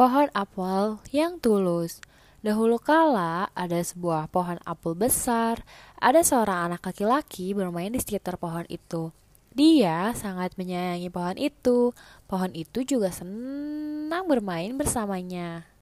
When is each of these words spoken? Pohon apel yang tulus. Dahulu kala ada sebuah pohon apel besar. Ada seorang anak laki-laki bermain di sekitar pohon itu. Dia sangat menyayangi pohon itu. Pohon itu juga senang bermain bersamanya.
Pohon 0.00 0.32
apel 0.32 0.96
yang 1.12 1.44
tulus. 1.44 2.00
Dahulu 2.40 2.80
kala 2.80 3.52
ada 3.52 3.84
sebuah 3.84 4.32
pohon 4.32 4.56
apel 4.64 4.96
besar. 4.96 5.60
Ada 6.00 6.24
seorang 6.24 6.72
anak 6.72 6.88
laki-laki 6.88 7.52
bermain 7.52 7.92
di 7.92 8.00
sekitar 8.00 8.40
pohon 8.40 8.64
itu. 8.72 9.12
Dia 9.52 10.16
sangat 10.16 10.56
menyayangi 10.56 11.12
pohon 11.12 11.36
itu. 11.36 11.92
Pohon 12.24 12.48
itu 12.56 12.80
juga 12.80 13.12
senang 13.12 14.24
bermain 14.24 14.72
bersamanya. 14.72 15.68